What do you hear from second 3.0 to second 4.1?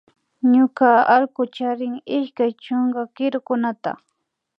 kirukunata